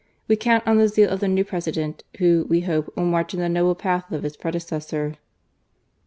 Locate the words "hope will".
2.61-3.05